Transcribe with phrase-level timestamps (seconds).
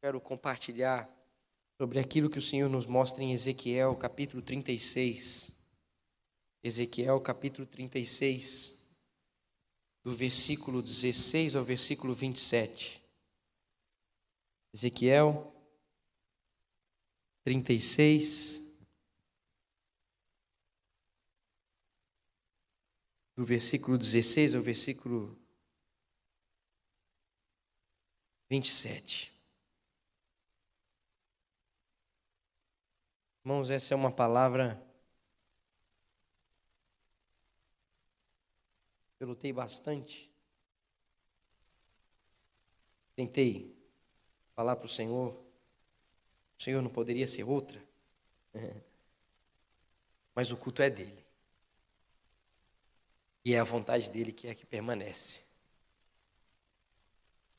[0.00, 1.10] Quero compartilhar
[1.76, 5.52] sobre aquilo que o Senhor nos mostra em Ezequiel, capítulo 36.
[6.62, 8.86] Ezequiel, capítulo 36,
[10.02, 13.02] do versículo 16 ao versículo 27.
[14.72, 15.52] Ezequiel
[17.42, 18.72] 36,
[23.36, 25.36] do versículo 16 ao versículo
[28.48, 29.37] 27.
[33.48, 34.78] Irmãos, essa é uma palavra.
[39.18, 40.30] Eu lutei bastante.
[43.16, 43.74] Tentei
[44.54, 45.32] falar para o Senhor.
[46.58, 47.82] O Senhor não poderia ser outra.
[50.34, 51.24] Mas o culto é dele.
[53.42, 55.40] E é a vontade dele que é que permanece.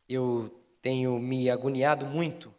[0.07, 2.58] Eu tenho me agoniado muito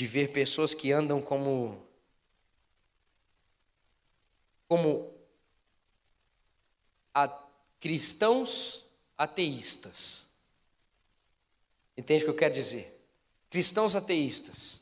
[0.00, 1.86] de ver pessoas que andam como
[4.66, 5.14] como
[7.12, 7.28] a,
[7.78, 8.86] cristãos
[9.18, 10.26] ateístas.
[11.94, 12.98] Entende o que eu quero dizer?
[13.50, 14.80] Cristãos ateístas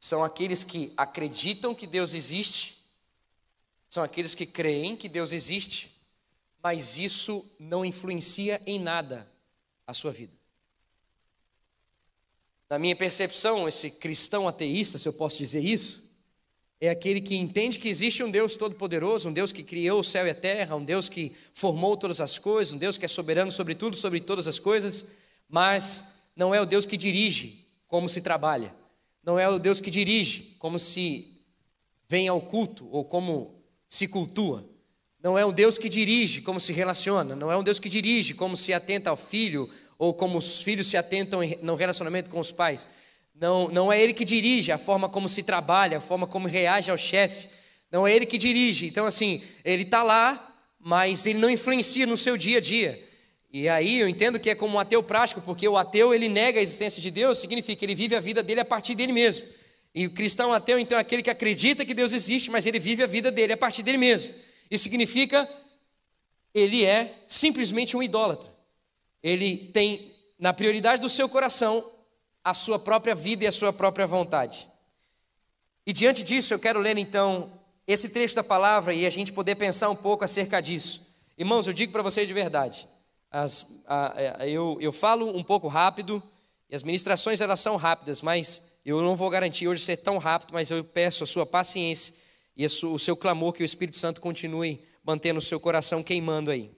[0.00, 2.82] são aqueles que acreditam que Deus existe,
[3.88, 6.02] são aqueles que creem que Deus existe,
[6.60, 9.30] mas isso não influencia em nada
[9.86, 10.37] a sua vida.
[12.70, 16.08] Na minha percepção, esse cristão ateísta, se eu posso dizer isso,
[16.80, 20.26] é aquele que entende que existe um Deus todo-poderoso, um Deus que criou o céu
[20.26, 23.50] e a terra, um Deus que formou todas as coisas, um Deus que é soberano
[23.50, 25.06] sobre tudo, sobre todas as coisas,
[25.48, 28.72] mas não é o Deus que dirige como se trabalha,
[29.24, 31.42] não é o Deus que dirige como se
[32.06, 34.64] vem ao culto ou como se cultua,
[35.20, 38.34] não é um Deus que dirige como se relaciona, não é um Deus que dirige
[38.34, 42.52] como se atenta ao filho ou como os filhos se atentam no relacionamento com os
[42.52, 42.88] pais.
[43.34, 46.90] Não, não é ele que dirige a forma como se trabalha, a forma como reage
[46.90, 47.48] ao chefe.
[47.90, 48.86] Não é ele que dirige.
[48.86, 53.08] Então, assim, ele está lá, mas ele não influencia no seu dia a dia.
[53.50, 56.60] E aí eu entendo que é como um ateu prático, porque o ateu ele nega
[56.60, 59.46] a existência de Deus, significa que ele vive a vida dele a partir dele mesmo.
[59.94, 63.02] E o cristão ateu, então, é aquele que acredita que Deus existe, mas ele vive
[63.02, 64.32] a vida dele a partir dele mesmo.
[64.70, 65.48] Isso significa
[66.54, 68.57] ele é simplesmente um idólatra
[69.22, 71.84] ele tem na prioridade do seu coração
[72.44, 74.68] a sua própria vida e a sua própria vontade.
[75.86, 77.52] E diante disso, eu quero ler então
[77.86, 81.08] esse trecho da palavra e a gente poder pensar um pouco acerca disso.
[81.36, 82.86] Irmãos, eu digo para vocês de verdade,
[83.30, 86.22] as, a, a, eu, eu falo um pouco rápido
[86.68, 90.52] e as ministrações elas são rápidas, mas eu não vou garantir hoje ser tão rápido,
[90.52, 92.14] mas eu peço a sua paciência
[92.56, 96.70] e o seu clamor que o Espírito Santo continue mantendo o seu coração queimando aí.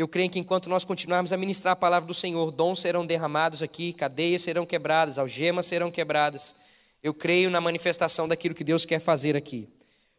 [0.00, 3.62] Eu creio que enquanto nós continuarmos a ministrar a palavra do Senhor, dons serão derramados
[3.62, 6.54] aqui, cadeias serão quebradas, algemas serão quebradas.
[7.02, 9.68] Eu creio na manifestação daquilo que Deus quer fazer aqui.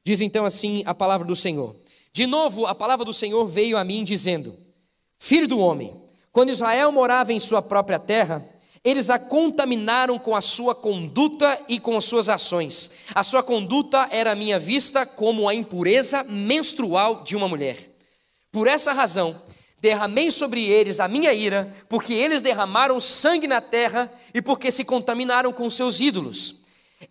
[0.03, 1.75] Diz então assim a palavra do Senhor.
[2.13, 4.55] De novo, a palavra do Senhor veio a mim dizendo:
[5.17, 5.99] Filho do homem,
[6.31, 8.45] quando Israel morava em sua própria terra,
[8.83, 12.91] eles a contaminaram com a sua conduta e com as suas ações.
[13.15, 17.89] A sua conduta era minha vista como a impureza menstrual de uma mulher.
[18.51, 19.41] Por essa razão,
[19.81, 24.85] derramei sobre eles a minha ira, porque eles derramaram sangue na terra e porque se
[24.85, 26.61] contaminaram com seus ídolos.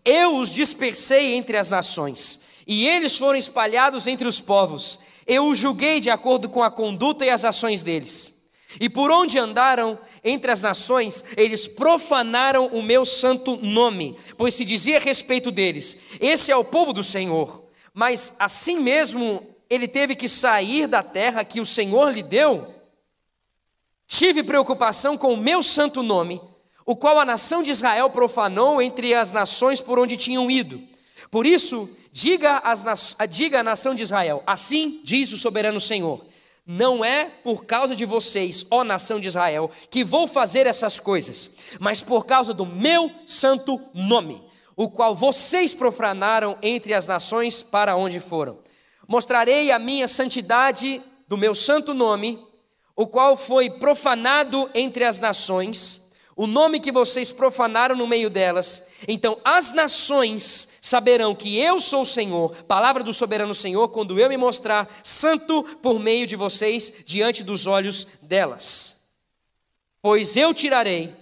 [0.05, 5.01] Eu os dispersei entre as nações, e eles foram espalhados entre os povos.
[5.27, 8.41] Eu os julguei de acordo com a conduta e as ações deles.
[8.81, 14.65] E por onde andaram entre as nações, eles profanaram o meu santo nome, pois se
[14.65, 17.65] dizia a respeito deles: Esse é o povo do Senhor.
[17.93, 22.75] Mas assim mesmo ele teve que sair da terra que o Senhor lhe deu,
[24.09, 26.43] tive preocupação com o meu santo nome,
[26.85, 30.83] o qual a nação de Israel profanou entre as nações por onde tinham ido.
[31.31, 32.61] Por isso, diga,
[33.31, 36.27] diga à nação de Israel: Assim diz o soberano Senhor.
[36.67, 41.51] Não é por causa de vocês, ó nação de Israel, que vou fazer essas coisas,
[41.81, 44.43] mas por causa do meu santo nome,
[44.77, 48.59] o qual vocês profanaram entre as nações para onde foram.
[49.11, 52.39] Mostrarei a minha santidade do meu santo nome,
[52.95, 58.87] o qual foi profanado entre as nações, o nome que vocês profanaram no meio delas.
[59.09, 64.29] Então as nações saberão que eu sou o Senhor, palavra do soberano Senhor, quando eu
[64.29, 69.09] me mostrar santo por meio de vocês diante dos olhos delas.
[70.01, 71.13] Pois eu tirarei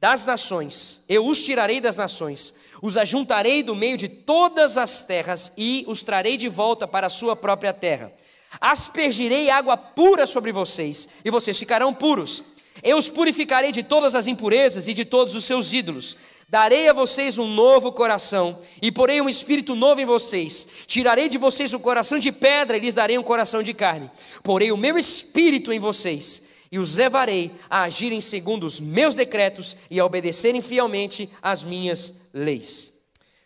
[0.00, 5.52] das nações, eu os tirarei das nações, os ajuntarei do meio de todas as terras
[5.56, 8.12] e os trarei de volta para a sua própria terra.
[8.60, 12.42] Aspergirei água pura sobre vocês e vocês ficarão puros.
[12.82, 16.16] Eu os purificarei de todas as impurezas e de todos os seus ídolos.
[16.48, 20.66] Darei a vocês um novo coração e porei um espírito novo em vocês.
[20.86, 24.10] Tirarei de vocês o coração de pedra e lhes darei um coração de carne.
[24.42, 29.76] Porei o meu espírito em vocês e os levarei a agirem segundo os meus decretos
[29.90, 32.94] e a obedecerem fielmente às minhas leis.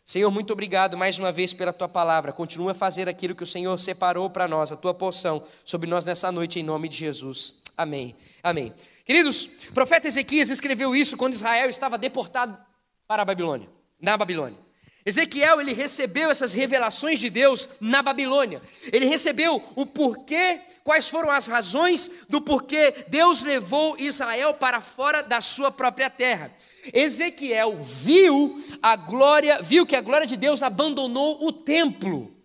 [0.04, 2.32] Senhor, muito obrigado mais uma vez pela tua palavra.
[2.32, 6.04] Continua a fazer aquilo que o Senhor separou para nós, a tua porção sobre nós
[6.04, 7.54] nessa noite, em nome de Jesus.
[7.76, 8.16] Amém.
[8.42, 8.74] Amém.
[9.04, 12.58] Queridos, o profeta Ezequias escreveu isso quando Israel estava deportado
[13.06, 13.68] para a Babilônia,
[14.00, 14.58] na Babilônia.
[15.04, 18.60] Ezequiel, ele recebeu essas revelações de Deus na Babilônia.
[18.92, 25.22] Ele recebeu o porquê, quais foram as razões do porquê Deus levou Israel para fora
[25.22, 26.52] da sua própria terra.
[26.92, 32.36] Ezequiel viu a glória, viu que a glória de Deus abandonou o templo.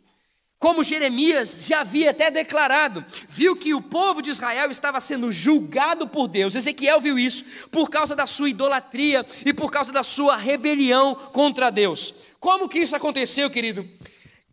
[0.58, 6.08] Como Jeremias já havia até declarado, viu que o povo de Israel estava sendo julgado
[6.08, 6.56] por Deus.
[6.56, 11.70] Ezequiel viu isso por causa da sua idolatria e por causa da sua rebelião contra
[11.70, 12.16] Deus.
[12.46, 13.90] Como que isso aconteceu, querido?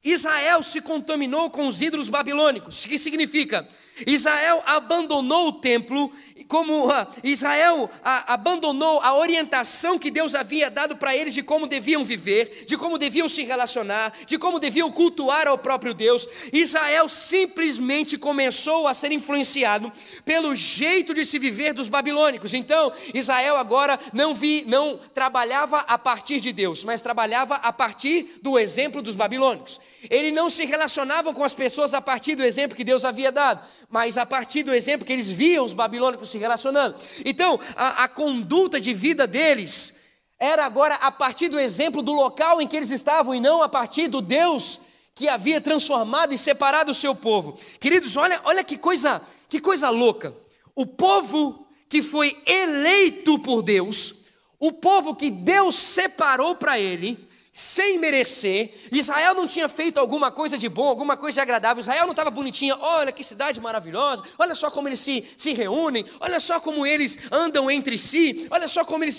[0.03, 3.69] Israel se contaminou com os ídolos babilônicos, que significa
[4.07, 6.11] Israel abandonou o templo
[6.49, 7.91] como uh, Israel uh,
[8.27, 12.99] abandonou a orientação que Deus havia dado para eles de como deviam viver, de como
[12.99, 19.13] deviam se relacionar, de como deviam cultuar ao próprio Deus, Israel simplesmente começou a ser
[19.13, 19.93] influenciado
[20.25, 22.55] pelo jeito de se viver dos babilônicos.
[22.55, 28.39] Então, Israel agora não vi, não trabalhava a partir de Deus, mas trabalhava a partir
[28.43, 29.81] do exemplo dos babilônicos.
[30.11, 33.65] Ele não se relacionava com as pessoas a partir do exemplo que Deus havia dado,
[33.89, 36.97] mas a partir do exemplo que eles viam os babilônicos se relacionando.
[37.25, 40.01] Então, a, a conduta de vida deles
[40.39, 43.69] era agora a partir do exemplo do local em que eles estavam e não a
[43.69, 44.81] partir do Deus
[45.15, 47.57] que havia transformado e separado o seu povo.
[47.79, 50.35] Queridos, olha, olha que coisa, que coisa louca.
[50.75, 54.27] O povo que foi eleito por Deus,
[54.59, 58.71] o povo que Deus separou para ele, sem merecer.
[58.91, 61.83] Israel não tinha feito alguma coisa de bom, alguma coisa de agradável.
[61.83, 62.77] Israel não estava bonitinha.
[62.81, 64.23] Olha que cidade maravilhosa.
[64.39, 66.05] Olha só como eles se, se reúnem.
[66.19, 68.47] Olha só como eles andam entre si.
[68.51, 69.17] Olha só como eles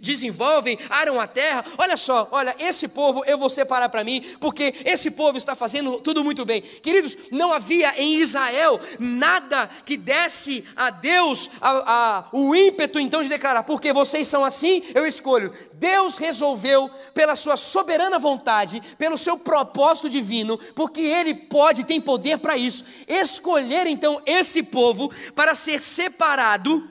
[0.00, 1.62] desenvolvem, aram a terra.
[1.76, 6.00] Olha só, olha, esse povo eu vou separar para mim, porque esse povo está fazendo
[6.00, 6.62] tudo muito bem.
[6.62, 13.22] Queridos, não havia em Israel nada que desse a Deus a, a, o ímpeto então
[13.22, 15.52] de declarar, porque vocês são assim, eu escolho.
[15.78, 22.38] Deus resolveu pela sua soberana vontade, pelo seu propósito divino, porque Ele pode, tem poder
[22.38, 26.88] para isso, escolher então esse povo para ser separado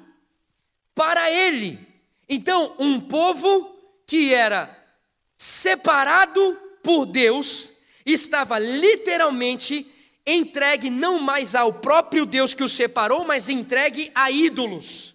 [0.95, 1.79] para Ele.
[2.27, 4.75] Então, um povo que era
[5.37, 9.89] separado por Deus, estava literalmente
[10.25, 15.12] entregue não mais ao próprio Deus que o separou, mas entregue a ídolos.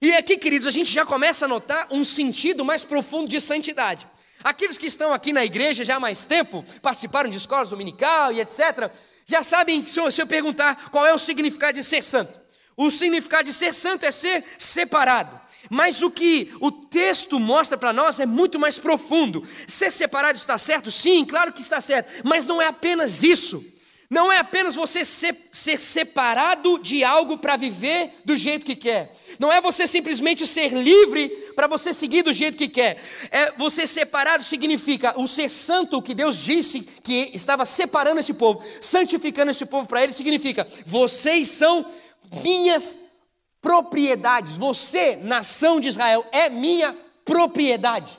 [0.00, 4.06] E aqui, queridos, a gente já começa a notar um sentido mais profundo de santidade.
[4.44, 8.40] Aqueles que estão aqui na igreja já há mais tempo, participaram de escolas dominical e
[8.40, 8.90] etc.,
[9.26, 12.32] já sabem, eu, se eu perguntar qual é o significado de ser santo.
[12.76, 15.38] O significado de ser santo é ser separado.
[15.68, 19.42] Mas o que o texto mostra para nós é muito mais profundo.
[19.66, 20.90] Ser separado está certo?
[20.90, 22.22] Sim, claro que está certo.
[22.24, 23.62] Mas não é apenas isso.
[24.10, 29.14] Não é apenas você ser, ser separado de algo para viver do jeito que quer.
[29.38, 32.96] Não é você simplesmente ser livre para você seguir do jeito que quer.
[33.30, 38.64] É você separado significa o ser santo que Deus disse que estava separando esse povo,
[38.80, 41.84] santificando esse povo para ele significa vocês são
[42.42, 42.98] minhas
[43.60, 44.56] propriedades.
[44.56, 46.96] Você, nação de Israel, é minha
[47.26, 48.18] propriedade.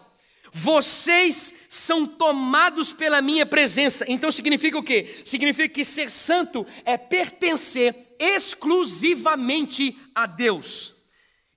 [0.51, 4.05] Vocês são tomados pela minha presença.
[4.07, 5.07] Então significa o quê?
[5.25, 10.95] Significa que ser santo é pertencer exclusivamente a Deus.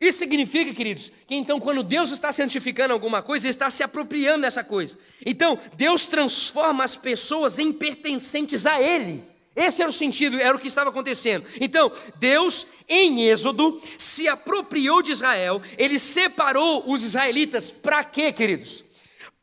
[0.01, 4.43] Isso significa, queridos, que então quando Deus está santificando alguma coisa, Ele está se apropriando
[4.43, 4.99] dessa coisa.
[5.25, 9.32] Então, Deus transforma as pessoas em pertencentes a Ele.
[9.55, 11.45] Esse era o sentido, era o que estava acontecendo.
[11.61, 18.83] Então, Deus, em Êxodo, se apropriou de Israel, ele separou os israelitas para quê, queridos?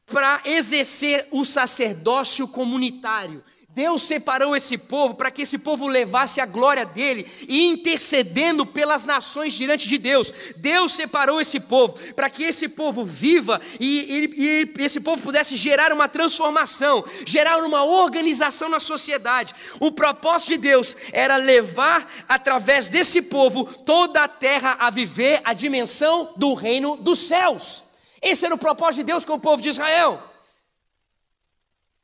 [0.08, 3.44] Para exercer o sacerdócio comunitário.
[3.76, 9.06] Deus separou esse povo para que esse povo levasse a glória dele e intercedendo pelas
[9.06, 10.34] nações diante de Deus.
[10.58, 15.56] Deus separou esse povo para que esse povo viva e, e, e, esse povo pudesse
[15.56, 19.54] gerar uma transformação, gerar uma organização na sociedade.
[19.80, 25.54] O propósito de Deus era levar através desse povo toda a terra a viver a
[25.54, 27.84] dimensão do reino dos céus.
[28.20, 30.24] Esse era o propósito de Deus com o povo de Israel.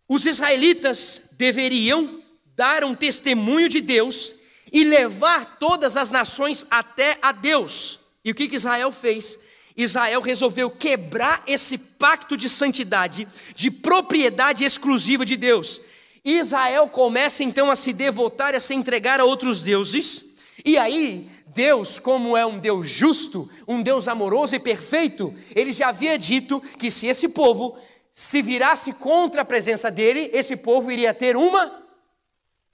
[0.07, 2.21] Os israelitas deveriam
[2.55, 4.35] dar um testemunho de Deus
[4.71, 7.99] e levar todas as nações até a Deus.
[8.23, 9.37] E o que, que Israel fez?
[9.77, 15.81] Israel resolveu quebrar esse pacto de santidade, de propriedade exclusiva de Deus.
[16.23, 21.99] Israel começa então a se devotar, a se entregar a outros deuses, e aí Deus,
[21.99, 26.89] como é um Deus justo, um Deus amoroso e perfeito, ele já havia dito que
[26.89, 27.77] se esse povo
[28.17, 31.83] se virasse contra a presença dele, esse povo iria ter uma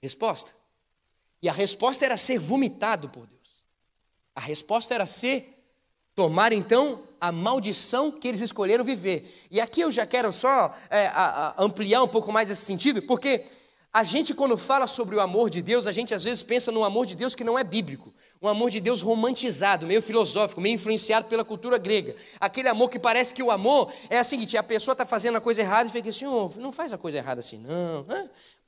[0.00, 0.52] resposta.
[1.42, 3.64] E a resposta era ser vomitado por Deus.
[4.36, 5.60] A resposta era ser
[6.14, 9.34] tomar então a maldição que eles escolheram viver.
[9.50, 13.02] E aqui eu já quero só é, a, a ampliar um pouco mais esse sentido,
[13.02, 13.44] porque
[13.92, 16.84] a gente, quando fala sobre o amor de Deus, a gente às vezes pensa num
[16.84, 20.74] amor de Deus que não é bíblico um amor de Deus romantizado, meio filosófico, meio
[20.74, 22.16] influenciado pela cultura grega.
[22.40, 25.40] Aquele amor que parece que o amor é o seguinte: a pessoa está fazendo a
[25.40, 28.04] coisa errada e fica assim, oh, não faz a coisa errada assim, não.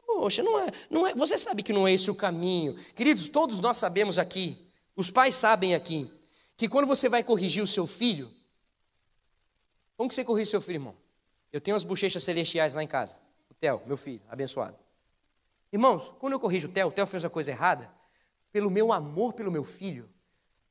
[0.07, 2.77] Poxa, não é, não é, você sabe que não é esse o caminho.
[2.95, 4.57] Queridos, todos nós sabemos aqui,
[4.95, 6.09] os pais sabem aqui,
[6.57, 8.31] que quando você vai corrigir o seu filho,
[9.97, 10.97] como que você corrige seu filho, irmão?
[11.53, 13.17] Eu tenho as bochechas celestiais lá em casa.
[13.51, 14.77] O Theo, meu filho, abençoado.
[15.73, 17.91] Irmãos, quando eu corrijo o Theo, o Theo fez a coisa errada,
[18.55, 20.09] pelo meu amor pelo meu filho,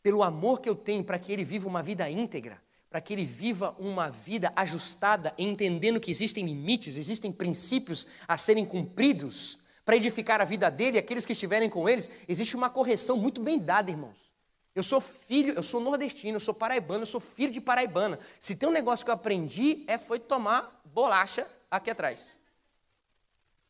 [0.01, 3.25] pelo amor que eu tenho para que ele viva uma vida íntegra, para que ele
[3.25, 10.39] viva uma vida ajustada, entendendo que existem limites, existem princípios a serem cumpridos para edificar
[10.39, 13.91] a vida dele e aqueles que estiverem com eles, existe uma correção muito bem dada,
[13.91, 14.31] irmãos.
[14.73, 18.17] Eu sou filho, eu sou nordestino, eu sou paraibano, eu sou filho de paraibana.
[18.39, 22.39] Se tem um negócio que eu aprendi, é foi tomar bolacha aqui atrás.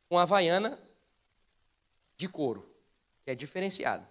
[0.08, 0.78] Com a havaiana
[2.16, 2.73] de couro
[3.24, 4.06] que é diferenciado.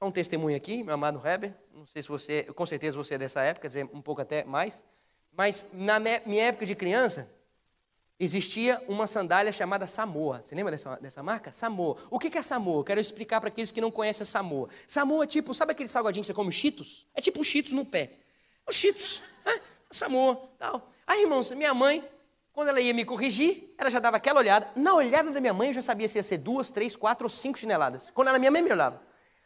[0.00, 3.40] Um testemunho aqui, meu amado Heber, não sei se você, com certeza você é dessa
[3.40, 4.84] época, quer dizer, um pouco até mais,
[5.32, 7.30] mas na minha época de criança,
[8.18, 10.42] existia uma sandália chamada Samoa.
[10.42, 11.50] Você lembra dessa, dessa marca?
[11.52, 11.96] Samoa.
[12.10, 12.84] O que é Samoa?
[12.84, 14.68] Quero explicar para aqueles que não conhecem Samoa.
[14.86, 17.06] Samoa é tipo, sabe aquele salgadinho que você come Cheetos?
[17.14, 18.12] É tipo um Cheetos no pé.
[18.68, 19.60] Os Cheetos, né?
[19.90, 20.92] Samoa, tal.
[21.06, 22.04] Aí, irmãos, minha mãe
[22.52, 24.68] quando ela ia me corrigir, ela já dava aquela olhada.
[24.76, 27.30] Na olhada da minha mãe, eu já sabia se ia ser duas, três, quatro ou
[27.30, 28.10] cinco chineladas.
[28.12, 29.00] Quando ela, minha mãe me olhava.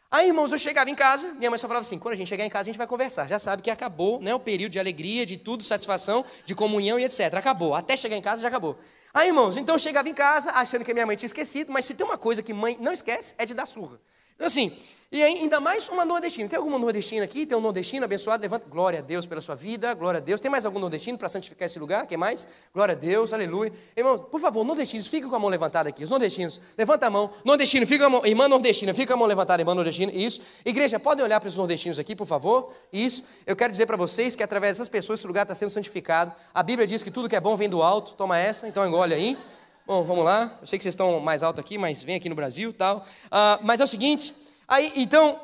[0.09, 2.45] Aí, irmãos, eu chegava em casa, minha mãe só falava assim: quando a gente chegar
[2.45, 3.27] em casa, a gente vai conversar.
[3.27, 7.05] Já sabe que acabou né, o período de alegria, de tudo, satisfação, de comunhão e
[7.05, 7.33] etc.
[7.33, 7.75] Acabou.
[7.75, 8.77] Até chegar em casa, já acabou.
[9.13, 11.85] Aí, irmãos, então eu chegava em casa achando que a minha mãe tinha esquecido, mas
[11.85, 13.99] se tem uma coisa que mãe não esquece, é de dar surra.
[14.39, 14.71] Assim,
[15.09, 16.49] e ainda mais uma nordestina.
[16.49, 17.45] Tem alguma nordestina aqui?
[17.45, 18.41] Tem um nordestino abençoado?
[18.41, 18.65] Levanta.
[18.69, 19.93] Glória a Deus pela sua vida.
[19.93, 20.41] Glória a Deus.
[20.41, 22.05] Tem mais algum nordestino para santificar esse lugar?
[22.05, 22.45] Quem mais?
[22.73, 23.31] Glória a Deus.
[23.31, 23.71] Aleluia.
[23.95, 26.03] Irmãos, por favor, nordestinos, fiquem com a mão levantada aqui.
[26.03, 27.31] Os nordestinos, levanta a mão.
[27.45, 28.25] Nordestino, fica a mão.
[28.25, 30.11] Irmã nordestina, fica a mão levantada, irmã nordestina.
[30.11, 30.41] Isso.
[30.65, 32.73] Igreja, podem olhar para os nordestinos aqui, por favor?
[32.91, 33.23] Isso.
[33.45, 36.33] Eu quero dizer para vocês que através dessas pessoas esse lugar está sendo santificado.
[36.53, 38.11] A Bíblia diz que tudo que é bom vem do alto.
[38.13, 39.37] Toma essa, então engole aí.
[39.87, 40.57] Bom, vamos lá.
[40.59, 42.97] Eu sei que vocês estão mais alto aqui, mas vem aqui no Brasil tal.
[43.27, 44.35] Uh, mas é o seguinte.
[44.67, 45.39] Aí, então,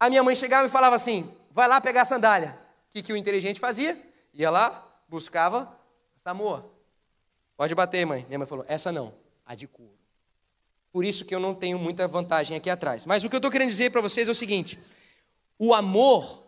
[0.00, 2.58] a minha mãe chegava e falava assim: vai lá pegar a sandália.
[2.88, 3.96] O que, que o inteligente fazia?
[4.34, 5.72] Ia lá, buscava
[6.16, 6.68] Samoa.
[7.56, 8.26] Pode bater, mãe.
[8.26, 9.14] Minha mãe falou: essa não,
[9.46, 9.96] a de couro.
[10.90, 13.06] Por isso que eu não tenho muita vantagem aqui atrás.
[13.06, 14.76] Mas o que eu estou querendo dizer para vocês é o seguinte:
[15.56, 16.42] o amor,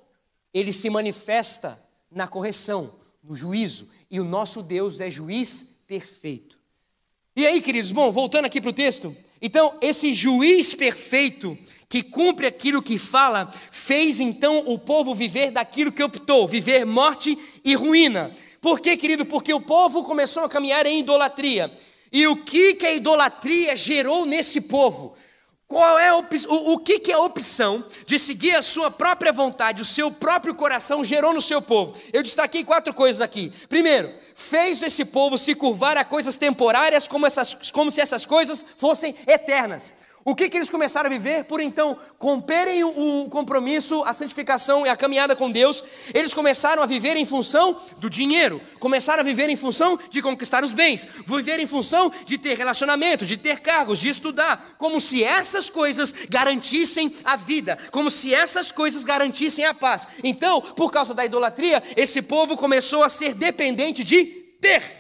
[0.52, 1.78] ele se manifesta
[2.10, 3.88] na correção, no juízo.
[4.10, 6.58] E o nosso Deus é juiz perfeito.
[7.40, 9.16] E aí, queridos, bom, voltando aqui para o texto.
[9.40, 11.56] Então, esse juiz perfeito,
[11.88, 17.38] que cumpre aquilo que fala, fez então o povo viver daquilo que optou, viver morte
[17.64, 18.30] e ruína.
[18.60, 19.24] Por quê, querido?
[19.24, 21.72] Porque o povo começou a caminhar em idolatria.
[22.12, 25.16] E o que, que a idolatria gerou nesse povo?
[25.70, 29.84] Qual é o, o, que, que a opção de seguir a sua própria vontade, o
[29.84, 31.94] seu próprio coração gerou no seu povo?
[32.12, 33.52] Eu destaquei quatro coisas aqui.
[33.68, 38.64] Primeiro, fez esse povo se curvar a coisas temporárias como, essas, como se essas coisas
[38.78, 39.92] fossem eternas.
[40.24, 41.44] O que, que eles começaram a viver?
[41.44, 46.86] Por então cumprirem o compromisso, a santificação e a caminhada com Deus, eles começaram a
[46.86, 51.58] viver em função do dinheiro, começaram a viver em função de conquistar os bens, viver
[51.58, 57.14] em função de ter relacionamento, de ter cargos, de estudar, como se essas coisas garantissem
[57.24, 60.06] a vida, como se essas coisas garantissem a paz.
[60.22, 64.24] Então, por causa da idolatria, esse povo começou a ser dependente de
[64.60, 64.99] ter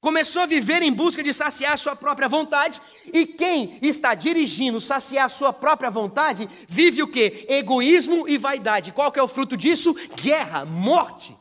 [0.00, 2.80] começou a viver em busca de saciar sua própria vontade,
[3.12, 7.46] e quem está dirigindo saciar a sua própria vontade, vive o que?
[7.48, 8.92] Egoísmo e vaidade.
[8.92, 9.94] Qual que é o fruto disso?
[10.16, 11.36] Guerra, morte.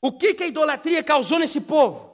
[0.00, 2.10] O que, que a idolatria causou nesse povo?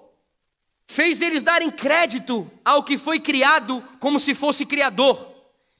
[0.88, 5.34] Fez eles darem crédito ao que foi criado como se fosse criador.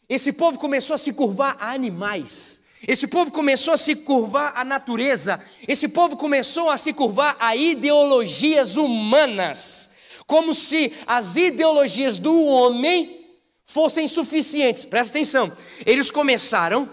[0.09, 2.56] Esse povo começou a se curvar a animais.
[2.87, 7.57] Esse povo começou a se curvar à natureza, esse povo começou a se curvar a
[7.57, 9.91] ideologias humanas,
[10.25, 13.27] como se as ideologias do homem
[13.65, 14.85] fossem suficientes.
[14.85, 15.53] Presta atenção,
[15.85, 16.89] eles começaram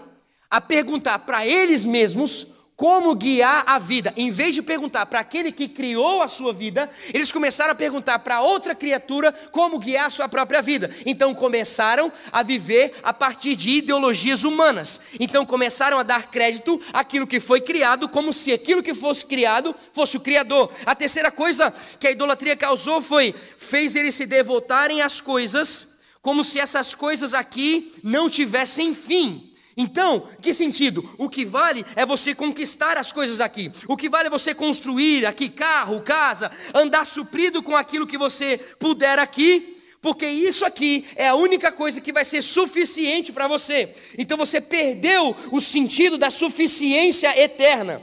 [0.50, 4.12] a perguntar para eles mesmos como guiar a vida.
[4.16, 8.18] Em vez de perguntar para aquele que criou a sua vida, eles começaram a perguntar
[8.20, 10.90] para outra criatura como guiar a sua própria vida.
[11.06, 15.00] Então começaram a viver a partir de ideologias humanas.
[15.20, 19.74] Então começaram a dar crédito àquilo que foi criado, como se aquilo que fosse criado
[19.92, 20.70] fosse o Criador.
[20.84, 26.42] A terceira coisa que a idolatria causou foi fez eles se devotarem às coisas como
[26.42, 29.52] se essas coisas aqui não tivessem fim.
[29.76, 31.08] Então, que sentido?
[31.18, 33.72] O que vale é você conquistar as coisas aqui.
[33.88, 38.58] O que vale é você construir aqui carro, casa, andar suprido com aquilo que você
[38.78, 43.92] puder aqui, porque isso aqui é a única coisa que vai ser suficiente para você.
[44.18, 48.00] Então você perdeu o sentido da suficiência eterna.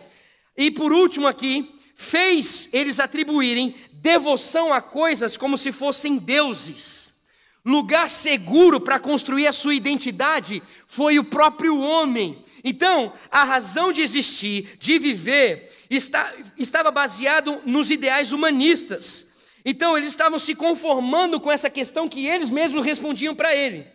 [0.57, 7.10] E por último aqui, fez eles atribuírem devoção a coisas como se fossem deuses.
[7.63, 12.43] Lugar seguro para construir a sua identidade foi o próprio homem.
[12.63, 19.33] Então, a razão de existir, de viver, está, estava baseado nos ideais humanistas.
[19.63, 23.87] Então, eles estavam se conformando com essa questão que eles mesmos respondiam para ele.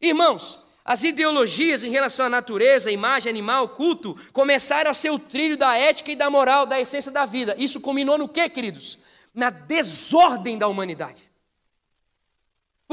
[0.00, 5.56] Irmãos, as ideologias em relação à natureza, imagem animal, culto, começaram a ser o trilho
[5.56, 7.54] da ética e da moral, da essência da vida.
[7.58, 8.98] Isso culminou no que, queridos?
[9.34, 11.33] Na desordem da humanidade.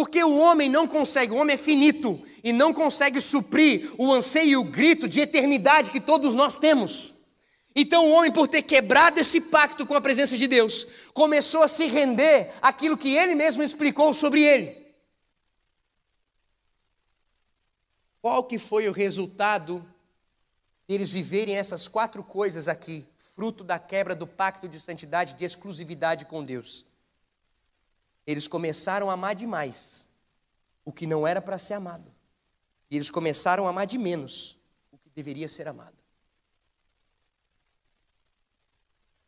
[0.02, 4.50] Porque o homem não consegue, o homem é finito e não consegue suprir o anseio
[4.50, 7.14] e o grito de eternidade que todos nós temos.
[7.76, 11.68] Então o homem, por ter quebrado esse pacto com a presença de Deus, começou a
[11.68, 14.92] se render àquilo que ele mesmo explicou sobre ele.
[18.24, 19.86] Qual que foi o resultado
[20.88, 23.06] deles viverem essas quatro coisas aqui,
[23.36, 26.90] fruto da quebra do pacto de santidade, de exclusividade com Deus?
[28.26, 30.08] Eles começaram a amar demais
[30.86, 32.12] o que não era para ser amado.
[32.90, 34.58] E eles começaram a amar de menos
[34.92, 35.96] o que deveria ser amado.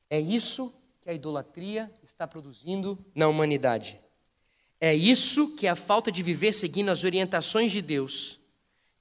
[0.09, 3.99] É isso que a idolatria está produzindo na humanidade.
[4.79, 8.39] É isso que a falta de viver seguindo as orientações de Deus,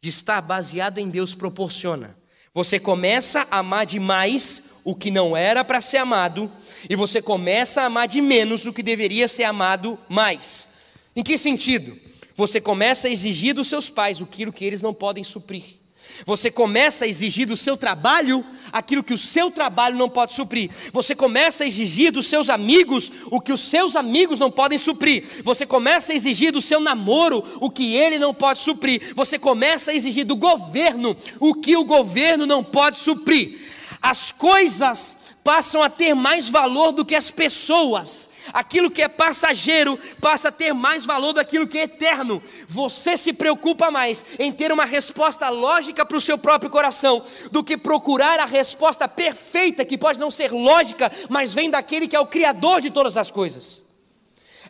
[0.00, 2.16] de estar baseado em Deus, proporciona.
[2.54, 6.52] Você começa a amar demais o que não era para ser amado,
[6.88, 10.68] e você começa a amar de menos o que deveria ser amado mais.
[11.16, 11.96] Em que sentido?
[12.34, 15.81] Você começa a exigir dos seus pais aquilo que eles não podem suprir.
[16.24, 20.70] Você começa a exigir do seu trabalho aquilo que o seu trabalho não pode suprir.
[20.92, 25.24] Você começa a exigir dos seus amigos o que os seus amigos não podem suprir.
[25.44, 29.12] Você começa a exigir do seu namoro o que ele não pode suprir.
[29.14, 33.60] Você começa a exigir do governo o que o governo não pode suprir.
[34.00, 38.30] As coisas passam a ter mais valor do que as pessoas.
[38.52, 42.42] Aquilo que é passageiro passa a ter mais valor daquilo que é eterno.
[42.68, 47.64] Você se preocupa mais em ter uma resposta lógica para o seu próprio coração do
[47.64, 52.20] que procurar a resposta perfeita, que pode não ser lógica, mas vem daquele que é
[52.20, 53.84] o Criador de todas as coisas.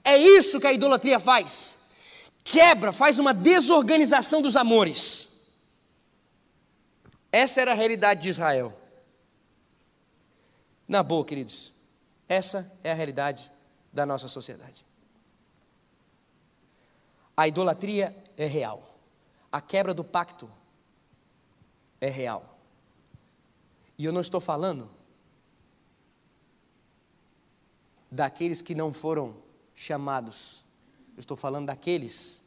[0.04, 1.76] É isso que a idolatria faz.
[2.44, 5.28] Quebra, faz uma desorganização dos amores.
[7.30, 8.76] Essa era a realidade de Israel.
[10.86, 11.72] Na boa, queridos,
[12.28, 13.51] essa é a realidade
[13.92, 14.86] da nossa sociedade.
[17.36, 18.96] A idolatria é real.
[19.50, 20.50] A quebra do pacto
[22.00, 22.58] é real.
[23.98, 24.90] E eu não estou falando
[28.10, 29.36] daqueles que não foram
[29.74, 30.64] chamados.
[31.14, 32.42] Eu estou falando daqueles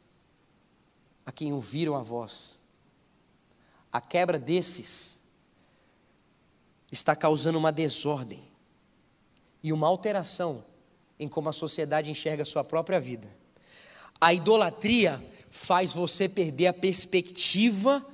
[1.24, 2.58] a quem ouviram a voz.
[3.92, 5.22] A quebra desses
[6.90, 8.46] está causando uma desordem
[9.62, 10.64] e uma alteração
[11.18, 13.28] em como a sociedade enxerga a sua própria vida.
[14.20, 18.04] A idolatria faz você perder a perspectiva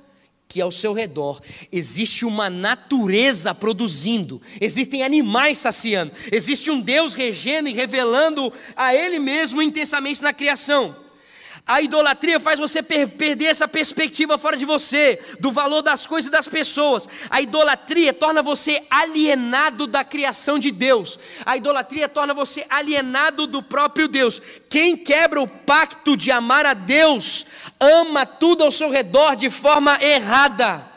[0.47, 7.69] que ao seu redor existe uma natureza produzindo, existem animais saciando, existe um Deus regendo
[7.69, 10.95] e revelando a Ele mesmo intensamente na criação.
[11.65, 16.27] A idolatria faz você per perder essa perspectiva fora de você, do valor das coisas
[16.27, 17.07] e das pessoas.
[17.29, 21.17] A idolatria torna você alienado da criação de Deus.
[21.45, 24.41] A idolatria torna você alienado do próprio Deus.
[24.69, 27.45] Quem quebra o pacto de amar a Deus,
[27.79, 30.92] ama tudo ao seu redor de forma errada.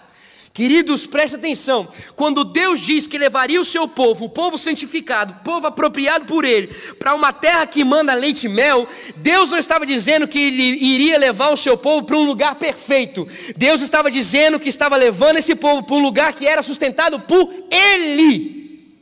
[0.57, 1.87] Queridos, preste atenção.
[2.15, 6.47] Quando Deus diz que levaria o seu povo, o povo santificado, o povo apropriado por
[6.47, 10.63] Ele, para uma terra que manda leite e mel, Deus não estava dizendo que Ele
[10.63, 13.29] iria levar o seu povo para um lugar perfeito.
[13.55, 17.53] Deus estava dizendo que estava levando esse povo para um lugar que era sustentado por
[17.71, 18.97] Ele.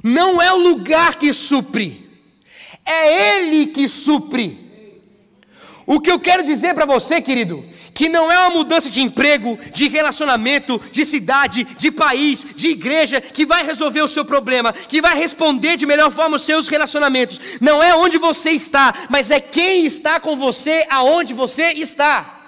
[0.00, 2.08] Não é o lugar que supre,
[2.86, 4.62] é Ele que supre.
[5.84, 9.58] O que eu quero dizer para você, querido, que não é uma mudança de emprego,
[9.72, 15.00] de relacionamento, de cidade, de país, de igreja, que vai resolver o seu problema, que
[15.00, 17.40] vai responder de melhor forma os seus relacionamentos.
[17.60, 22.40] Não é onde você está, mas é quem está com você aonde você está.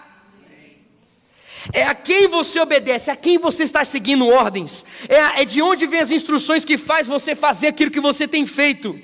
[1.72, 5.87] É a quem você obedece, a quem você está seguindo ordens, é, é de onde
[5.87, 8.98] vem as instruções que faz você fazer aquilo que você tem feito.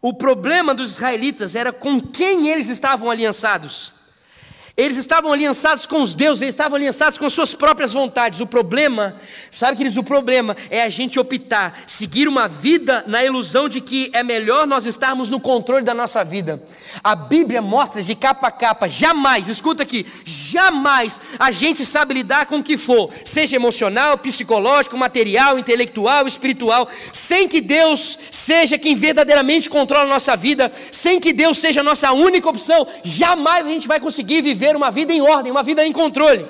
[0.00, 3.99] O problema dos israelitas era com quem eles estavam aliançados.
[4.80, 8.40] Eles estavam aliançados com os deuses, eles estavam aliançados com suas próprias vontades.
[8.40, 9.14] O problema,
[9.50, 13.82] sabe que eles o problema é a gente optar, seguir uma vida na ilusão de
[13.82, 16.62] que é melhor nós estarmos no controle da nossa vida.
[17.04, 22.46] A Bíblia mostra de capa a capa, jamais, escuta aqui, jamais a gente sabe lidar
[22.46, 28.94] com o que for, seja emocional, psicológico, material, intelectual, espiritual, sem que Deus seja quem
[28.94, 33.70] verdadeiramente controla a nossa vida, sem que Deus seja a nossa única opção, jamais a
[33.70, 36.46] gente vai conseguir viver uma vida em ordem, uma vida em controle.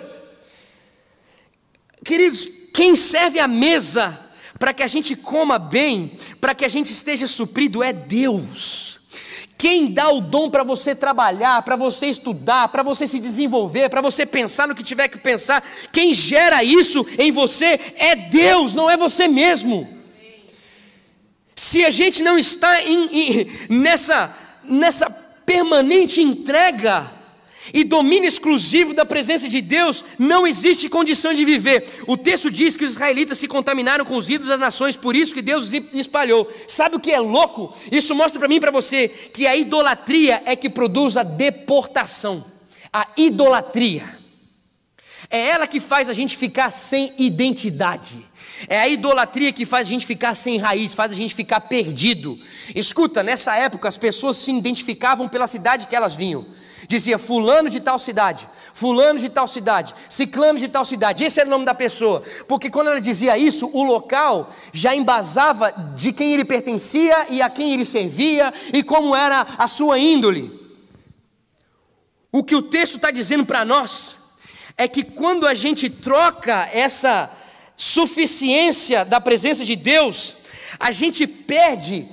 [2.04, 4.18] Queridos, quem serve a mesa
[4.58, 9.00] para que a gente coma bem, para que a gente esteja suprido é Deus.
[9.56, 14.00] Quem dá o dom para você trabalhar, para você estudar, para você se desenvolver, para
[14.00, 18.88] você pensar no que tiver que pensar, quem gera isso em você é Deus, não
[18.88, 19.86] é você mesmo.
[21.54, 25.10] Se a gente não está em, em, nessa, nessa
[25.44, 27.19] permanente entrega,
[27.72, 31.84] e domínio exclusivo da presença de Deus, não existe condição de viver.
[32.06, 35.34] O texto diz que os israelitas se contaminaram com os ídolos das nações, por isso
[35.34, 36.50] que Deus os espalhou.
[36.66, 37.74] Sabe o que é louco?
[37.90, 42.44] Isso mostra para mim e para você que a idolatria é que produz a deportação.
[42.92, 44.18] A idolatria.
[45.30, 48.26] É ela que faz a gente ficar sem identidade.
[48.68, 52.38] É a idolatria que faz a gente ficar sem raiz, faz a gente ficar perdido.
[52.74, 56.44] Escuta, nessa época as pessoas se identificavam pela cidade que elas vinham
[56.88, 61.48] dizia fulano de tal cidade, fulano de tal cidade, ciclano de tal cidade, esse era
[61.48, 66.32] o nome da pessoa, porque quando ela dizia isso, o local já embasava de quem
[66.32, 70.58] ele pertencia e a quem ele servia e como era a sua índole.
[72.32, 74.16] O que o texto está dizendo para nós
[74.76, 77.30] é que quando a gente troca essa
[77.76, 80.36] suficiência da presença de Deus,
[80.78, 82.08] a gente perde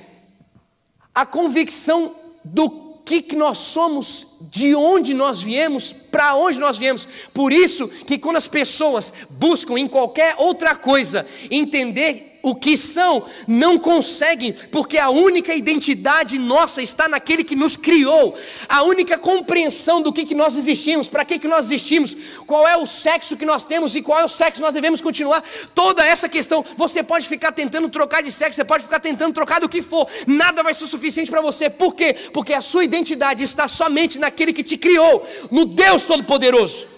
[1.13, 7.07] a convicção do que, que nós somos, de onde nós viemos, para onde nós viemos.
[7.33, 13.23] Por isso que quando as pessoas buscam em qualquer outra coisa entender o que são,
[13.47, 18.37] não conseguem, porque a única identidade nossa está naquele que nos criou,
[18.69, 22.77] a única compreensão do que, que nós existimos, para que, que nós existimos, qual é
[22.77, 25.43] o sexo que nós temos e qual é o sexo que nós devemos continuar,
[25.75, 29.59] toda essa questão, você pode ficar tentando trocar de sexo, você pode ficar tentando trocar
[29.59, 32.15] do que for, nada vai ser suficiente para você, por quê?
[32.33, 36.96] Porque a sua identidade está somente naquele que te criou, no Deus Todo-Poderoso.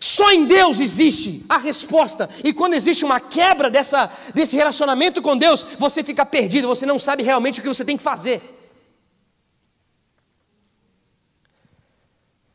[0.00, 2.28] Só em Deus existe a resposta.
[2.44, 6.98] E quando existe uma quebra dessa, desse relacionamento com Deus, você fica perdido, você não
[6.98, 8.42] sabe realmente o que você tem que fazer.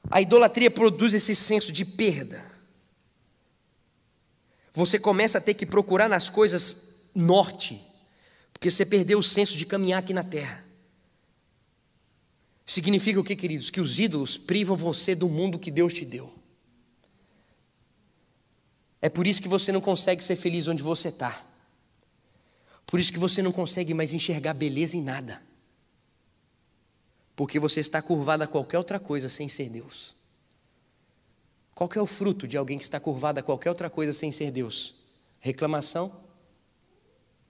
[0.10, 2.44] A idolatria produz esse senso de perda.
[4.74, 7.82] Você começa a ter que procurar nas coisas norte,
[8.54, 10.64] porque você perdeu o senso de caminhar aqui na terra.
[12.66, 13.70] Significa o que, queridos?
[13.70, 16.41] Que os ídolos privam você do mundo que Deus te deu.
[19.02, 21.44] É por isso que você não consegue ser feliz onde você está.
[22.86, 25.42] Por isso que você não consegue mais enxergar beleza em nada.
[27.36, 30.16] Porque você está curvado a qualquer outra coisa sem ser Deus.
[31.74, 34.52] Qual é o fruto de alguém que está curvado a qualquer outra coisa sem ser
[34.52, 34.94] Deus?
[35.40, 36.12] Reclamação?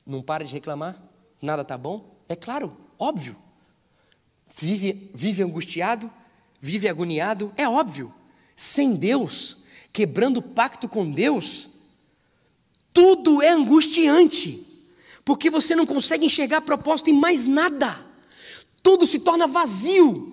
[0.05, 1.01] Não para de reclamar?
[1.41, 2.15] Nada está bom?
[2.29, 3.35] É claro, óbvio.
[4.55, 6.09] Vive, vive angustiado,
[6.61, 8.13] vive agoniado, é óbvio.
[8.55, 9.60] Sem Deus,
[9.91, 11.69] quebrando o pacto com Deus,
[12.93, 14.65] tudo é angustiante,
[15.23, 18.05] porque você não consegue enxergar propósito em mais nada,
[18.83, 20.29] tudo se torna vazio.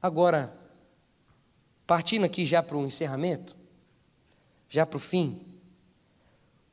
[0.00, 0.54] Agora,
[1.86, 3.56] partindo aqui já para o encerramento,
[4.68, 5.40] já para o fim,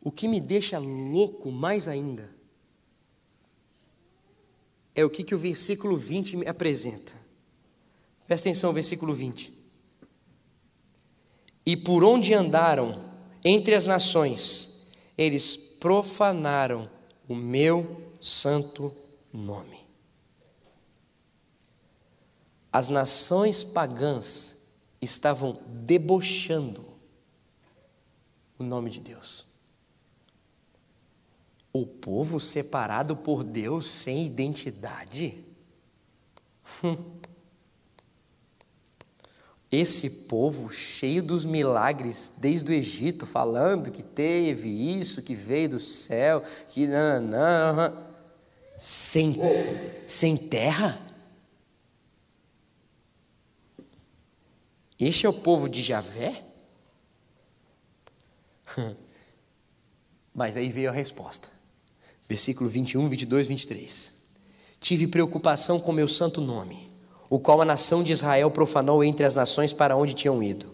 [0.02, 2.30] o que me deixa louco mais ainda
[4.94, 7.21] é o que, que o versículo 20 me apresenta.
[8.32, 9.52] Presta atenção, versículo 20.
[11.66, 13.04] E por onde andaram
[13.44, 16.90] entre as nações, eles profanaram
[17.28, 18.96] o meu santo
[19.34, 19.86] nome.
[22.72, 24.56] As nações pagãs
[25.02, 26.86] estavam debochando
[28.58, 29.46] o nome de Deus.
[31.74, 35.44] O povo separado por Deus sem identidade.
[36.82, 37.20] Hum.
[39.72, 45.80] Esse povo cheio dos milagres desde o Egito, falando que teve isso, que veio do
[45.80, 48.06] céu, que não, não,
[48.78, 49.38] sem,
[50.06, 51.00] sem terra?
[55.00, 56.44] Este é o povo de Javé?
[60.36, 61.48] Mas aí veio a resposta.
[62.28, 64.16] Versículo 21, 22, 23.
[64.82, 66.91] Tive preocupação com meu santo nome
[67.32, 70.66] o qual a nação de Israel profanou entre as nações para onde tinham ido.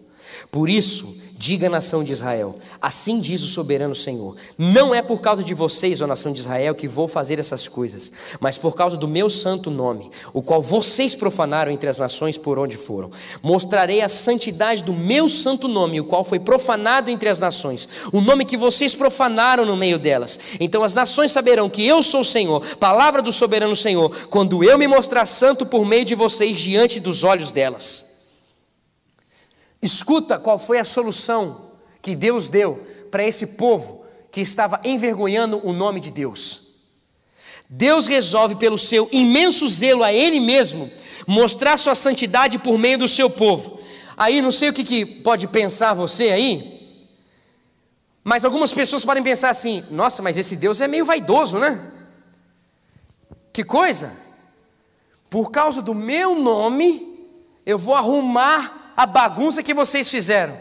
[0.50, 5.22] Por isso, Diga a nação de Israel: Assim diz o soberano Senhor: Não é por
[5.22, 8.98] causa de vocês, ó nação de Israel, que vou fazer essas coisas, mas por causa
[8.98, 13.12] do meu santo nome, o qual vocês profanaram entre as nações por onde foram.
[13.44, 18.20] Mostrarei a santidade do meu santo nome, o qual foi profanado entre as nações, o
[18.20, 20.40] nome que vocês profanaram no meio delas.
[20.60, 24.76] Então as nações saberão que eu sou o Senhor, palavra do soberano Senhor, quando eu
[24.76, 28.07] me mostrar santo por meio de vocês diante dos olhos delas.
[29.82, 35.74] Escuta qual foi a solução que Deus deu para esse povo que estava envergonhando o
[35.74, 36.68] nome de Deus.
[37.70, 40.90] Deus resolve, pelo seu imenso zelo a Ele mesmo,
[41.26, 43.80] mostrar sua santidade por meio do seu povo.
[44.16, 46.78] Aí, não sei o que, que pode pensar você aí,
[48.24, 51.92] mas algumas pessoas podem pensar assim: nossa, mas esse Deus é meio vaidoso, né?
[53.54, 54.12] Que coisa!
[55.30, 57.30] Por causa do meu nome,
[57.66, 60.60] eu vou arrumar a bagunça que vocês fizeram,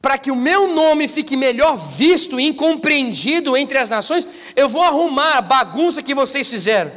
[0.00, 4.82] para que o meu nome fique melhor visto e incompreendido entre as nações, eu vou
[4.82, 6.92] arrumar a bagunça que vocês fizeram.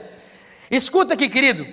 [0.69, 1.65] Escuta aqui, querido,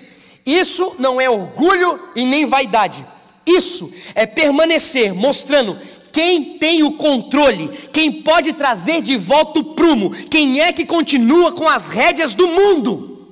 [0.46, 3.04] isso não é orgulho e nem vaidade,
[3.44, 5.78] isso é permanecer mostrando
[6.10, 11.52] quem tem o controle, quem pode trazer de volta o prumo, quem é que continua
[11.52, 13.28] com as rédeas do mundo.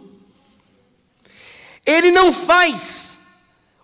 [1.87, 3.19] Ele não faz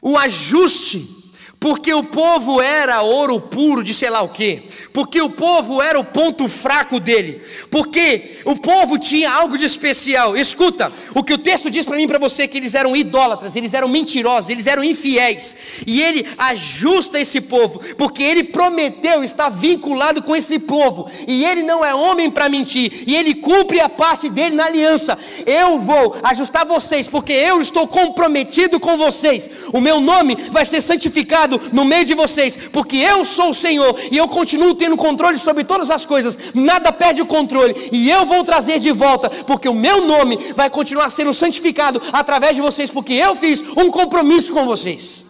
[0.02, 1.17] o ajuste
[1.60, 5.98] porque o povo era ouro puro de sei lá o quê, porque o povo era
[5.98, 10.36] o ponto fraco dele, porque o povo tinha algo de especial.
[10.36, 12.94] Escuta, o que o texto diz para mim e para você é que eles eram
[12.94, 19.24] idólatras, eles eram mentirosos, eles eram infiéis, e ele ajusta esse povo, porque ele prometeu
[19.24, 23.80] estar vinculado com esse povo, e ele não é homem para mentir, e ele cumpre
[23.80, 25.18] a parte dele na aliança.
[25.44, 30.80] Eu vou ajustar vocês, porque eu estou comprometido com vocês, o meu nome vai ser
[30.80, 35.38] santificado no meio de vocês, porque eu sou o Senhor e eu continuo tendo controle
[35.38, 39.68] sobre todas as coisas, nada perde o controle, e eu vou trazer de volta, porque
[39.68, 44.52] o meu nome vai continuar sendo santificado através de vocês, porque eu fiz um compromisso
[44.52, 45.24] com vocês.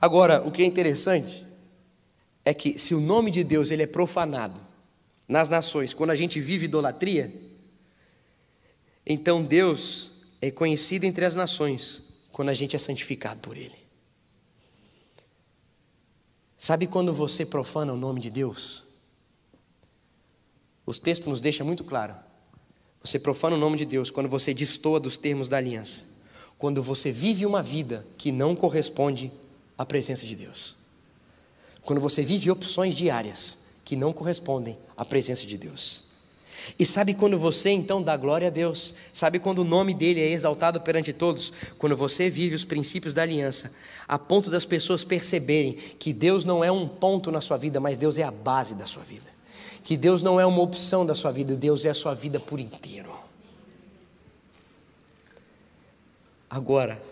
[0.00, 1.46] Agora, o que é interessante
[2.44, 4.60] é que se o nome de Deus ele é profanado
[5.28, 7.32] nas nações, quando a gente vive idolatria,
[9.06, 13.82] então Deus é conhecido entre as nações quando a gente é santificado por Ele.
[16.56, 18.84] Sabe quando você profana o nome de Deus?
[20.86, 22.14] O texto nos deixa muito claro.
[23.02, 26.04] Você profana o nome de Deus quando você destoa dos termos da aliança.
[26.58, 29.32] Quando você vive uma vida que não corresponde
[29.76, 30.76] à presença de Deus.
[31.82, 36.04] Quando você vive opções diárias que não correspondem à presença de Deus.
[36.78, 38.94] E sabe quando você então dá glória a Deus?
[39.12, 41.52] Sabe quando o nome dele é exaltado perante todos?
[41.78, 43.72] Quando você vive os princípios da aliança,
[44.06, 47.98] a ponto das pessoas perceberem que Deus não é um ponto na sua vida, mas
[47.98, 49.30] Deus é a base da sua vida.
[49.82, 52.60] Que Deus não é uma opção da sua vida, Deus é a sua vida por
[52.60, 53.12] inteiro.
[56.48, 57.02] Agora,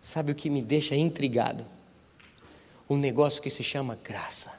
[0.00, 1.64] sabe o que me deixa intrigado?
[2.90, 4.52] Um negócio que se chama graça.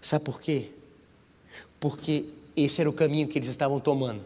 [0.00, 0.70] Sabe por quê?
[1.80, 4.22] Porque esse era o caminho que eles estavam tomando.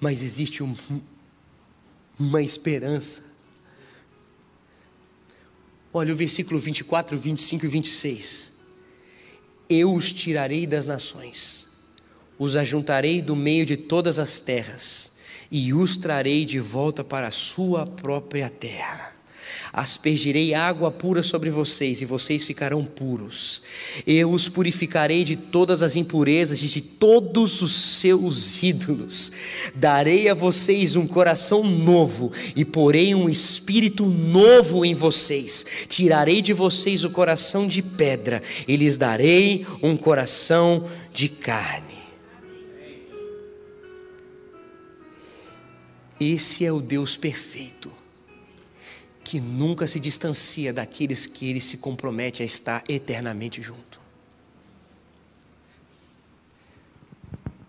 [0.00, 0.74] Mas existe um,
[2.18, 3.22] uma esperança.
[5.92, 8.52] Olha o versículo 24, 25 e 26.
[9.68, 11.68] Eu os tirarei das nações,
[12.38, 15.12] os ajuntarei do meio de todas as terras,
[15.50, 19.14] e os trarei de volta para a sua própria terra
[19.74, 23.60] aspergirei água pura sobre vocês e vocês ficarão puros.
[24.06, 29.32] Eu os purificarei de todas as impurezas e de todos os seus ídolos.
[29.74, 35.66] Darei a vocês um coração novo e porei um espírito novo em vocês.
[35.88, 41.82] Tirarei de vocês o coração de pedra e lhes darei um coração de carne.
[46.20, 48.03] Esse é o Deus perfeito
[49.24, 53.98] que nunca se distancia daqueles que ele se compromete a estar eternamente junto.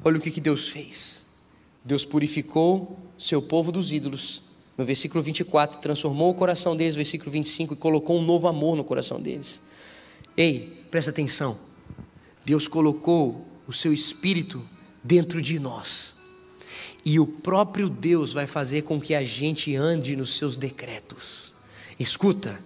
[0.04, 1.26] Olha o que, Deus fez.
[1.84, 4.44] Deus purificou seu povo dos ídolos.
[4.78, 8.76] No versículo 24, transformou o coração deles, no versículo 25, e colocou um novo amor
[8.76, 9.62] no coração deles.
[10.36, 11.58] Ei, presta atenção.
[12.44, 14.62] Deus colocou o seu espírito
[15.04, 16.15] dentro de nós.
[17.06, 21.54] E o próprio Deus vai fazer com que a gente ande nos seus decretos.
[22.00, 22.60] Escuta,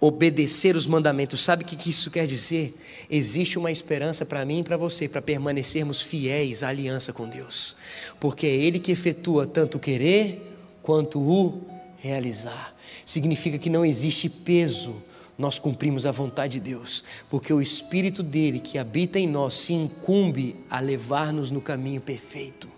[0.00, 2.74] obedecer os mandamentos, sabe o que isso quer dizer?
[3.10, 7.76] Existe uma esperança para mim e para você, para permanecermos fiéis à aliança com Deus,
[8.18, 10.40] porque é Ele que efetua tanto o querer
[10.82, 11.62] quanto o
[11.98, 12.74] realizar.
[13.04, 14.94] Significa que não existe peso
[15.36, 19.72] nós cumprimos a vontade de Deus, porque o Espírito dele que habita em nós se
[19.72, 22.73] incumbe a levar-nos no caminho perfeito.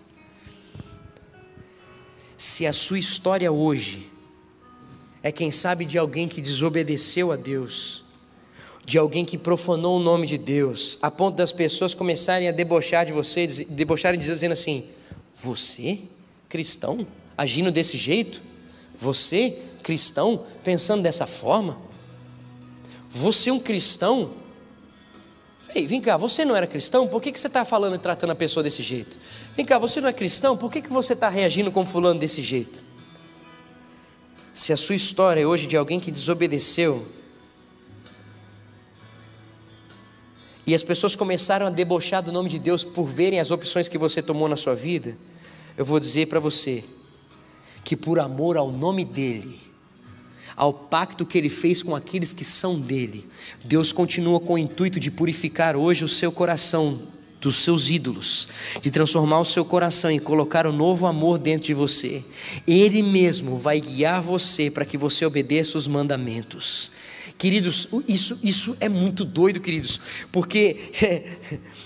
[2.36, 4.10] Se a sua história hoje
[5.22, 8.04] é quem sabe de alguém que desobedeceu a Deus,
[8.84, 13.06] de alguém que profanou o nome de Deus, a ponto das pessoas começarem a debochar
[13.06, 14.84] de você, debocharem dizendo assim:
[15.34, 15.98] Você,
[16.48, 18.40] cristão, agindo desse jeito?
[18.98, 21.78] Você, cristão, pensando dessa forma?
[23.10, 24.45] Você um cristão?
[25.76, 27.06] Ei, vem cá, você não era cristão?
[27.06, 29.18] Por que, que você está falando e tratando a pessoa desse jeito?
[29.54, 30.56] Vem cá, você não é cristão?
[30.56, 32.82] Por que, que você está reagindo com fulano desse jeito?
[34.54, 37.06] Se a sua história é hoje de alguém que desobedeceu,
[40.66, 43.98] e as pessoas começaram a debochar do nome de Deus por verem as opções que
[43.98, 45.14] você tomou na sua vida,
[45.76, 46.82] eu vou dizer para você
[47.84, 49.60] que por amor ao nome dEle,
[50.56, 53.26] ao pacto que ele fez com aqueles que são dele.
[53.64, 56.98] Deus continua com o intuito de purificar hoje o seu coração
[57.40, 58.48] dos seus ídolos,
[58.80, 62.24] de transformar o seu coração e colocar o um novo amor dentro de você.
[62.66, 66.90] Ele mesmo vai guiar você para que você obedeça os mandamentos.
[67.38, 70.00] Queridos, isso, isso é muito doido, queridos,
[70.32, 70.76] porque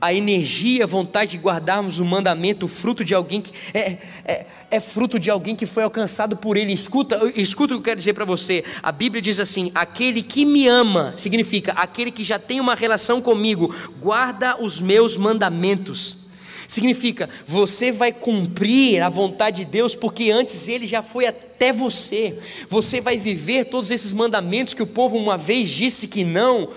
[0.00, 4.46] a energia, a vontade de guardarmos o mandamento, o fruto de alguém que é, é
[4.70, 6.72] é fruto de alguém que foi alcançado por Ele.
[6.72, 8.64] Escuta, escuta o que eu quero dizer para você.
[8.82, 13.20] A Bíblia diz assim: aquele que me ama, significa aquele que já tem uma relação
[13.20, 16.30] comigo, guarda os meus mandamentos.
[16.68, 22.38] Significa, você vai cumprir a vontade de Deus, porque antes Ele já foi até você.
[22.68, 26.68] Você vai viver todos esses mandamentos que o povo uma vez disse que não.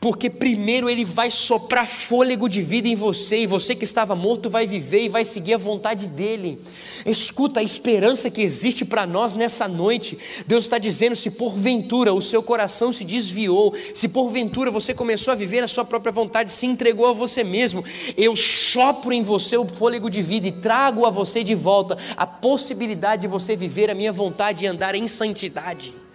[0.00, 4.48] Porque primeiro ele vai soprar fôlego de vida em você, e você que estava morto
[4.48, 6.60] vai viver e vai seguir a vontade dele.
[7.04, 10.16] Escuta a esperança que existe para nós nessa noite.
[10.46, 15.36] Deus está dizendo: se porventura o seu coração se desviou, se porventura você começou a
[15.36, 17.84] viver a sua própria vontade, se entregou a você mesmo,
[18.16, 22.26] eu sopro em você o fôlego de vida e trago a você de volta a
[22.26, 26.07] possibilidade de você viver a minha vontade e andar em santidade.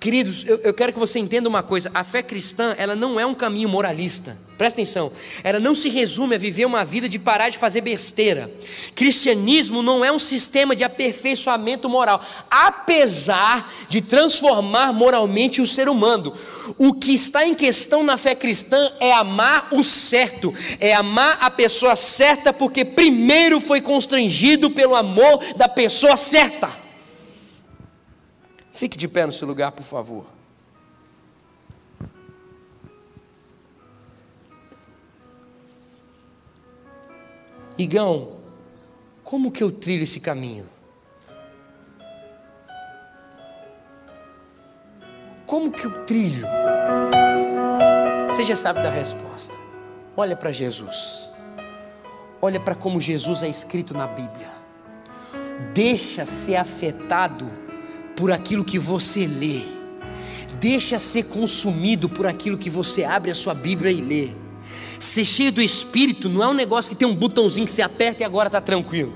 [0.00, 3.26] Queridos, eu, eu, quero que você entenda uma coisa: a fé cristã, ela não é
[3.26, 4.34] um caminho moralista.
[4.56, 5.12] Presta atenção,
[5.44, 8.50] ela não se resume a viver uma vida de parar de fazer besteira.
[8.94, 16.32] Cristianismo não é um sistema de aperfeiçoamento moral, apesar de transformar moralmente o ser humano.
[16.78, 21.50] O que está em questão na fé cristã é amar o certo, é amar a
[21.50, 26.79] pessoa certa, porque primeiro foi constrangido pelo amor da pessoa certa.
[28.80, 30.24] Fique de pé no seu lugar, por favor.
[37.76, 38.38] Igão,
[39.22, 40.66] como que eu trilho esse caminho?
[45.44, 46.46] Como que eu trilho?
[48.30, 49.58] Você já sabe da resposta.
[50.16, 51.28] Olha para Jesus.
[52.40, 54.48] Olha para como Jesus é escrito na Bíblia.
[55.74, 57.59] Deixa ser afetado
[58.20, 59.62] por aquilo que você lê.
[60.60, 64.28] Deixa ser consumido por aquilo que você abre a sua Bíblia e lê.
[65.00, 68.22] Ser cheio do Espírito não é um negócio que tem um botãozinho que você aperta
[68.22, 69.14] e agora está tranquilo.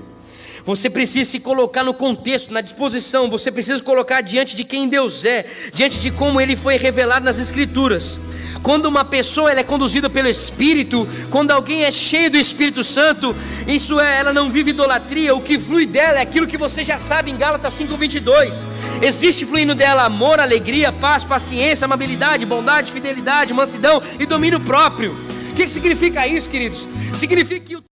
[0.63, 5.23] Você precisa se colocar no contexto, na disposição, você precisa colocar diante de quem Deus
[5.23, 8.19] é, diante de como Ele foi revelado nas Escrituras.
[8.61, 13.35] Quando uma pessoa ela é conduzida pelo Espírito, quando alguém é cheio do Espírito Santo,
[13.67, 16.97] isso é, ela não vive idolatria, o que flui dela é aquilo que você já
[16.97, 18.65] sabe em Gálatas 5:22.
[19.01, 25.11] Existe fluindo dela amor, alegria, paz, paciência, amabilidade, bondade, fidelidade, mansidão e domínio próprio.
[25.51, 26.87] O que significa isso, queridos?
[27.13, 27.83] Significa que o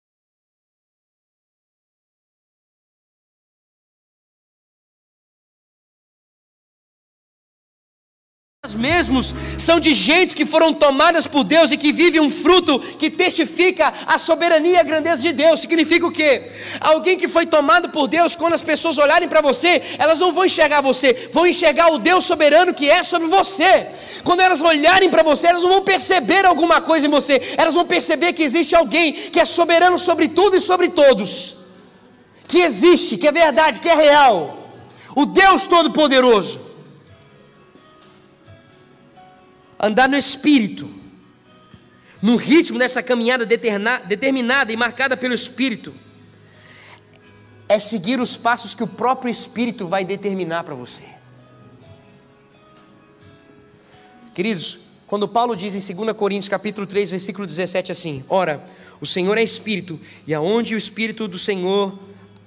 [8.74, 13.10] mesmos são de gentes que foram tomadas por Deus e que vivem um fruto que
[13.10, 15.60] testifica a soberania e a grandeza de Deus.
[15.60, 16.42] Significa o quê?
[16.80, 20.44] Alguém que foi tomado por Deus, quando as pessoas olharem para você, elas não vão
[20.44, 23.86] enxergar você, vão enxergar o Deus soberano que é sobre você.
[24.24, 27.84] Quando elas olharem para você, elas não vão perceber alguma coisa em você, elas vão
[27.84, 31.56] perceber que existe alguém que é soberano sobre tudo e sobre todos,
[32.46, 34.70] que existe, que é verdade, que é real.
[35.14, 36.71] O Deus Todo-Poderoso.
[39.82, 40.88] Andar no espírito,
[42.22, 45.92] no ritmo dessa caminhada determinada e marcada pelo espírito,
[47.68, 51.02] é seguir os passos que o próprio espírito vai determinar para você.
[54.32, 58.64] Queridos, quando Paulo diz em 2 Coríntios capítulo 3, versículo 17 assim: Ora,
[59.00, 61.98] o Senhor é espírito, e aonde o espírito do Senhor